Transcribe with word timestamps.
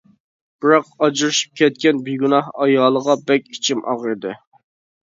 بىراق 0.63 0.87
ئاجرىشىپ 1.07 1.53
كەتكەن 1.61 2.01
بىگۇناھ 2.09 2.51
ئايالىغا 2.55 3.19
بەك 3.31 3.55
ئىچىم 3.57 3.87
ئاغرىدى. 3.93 4.35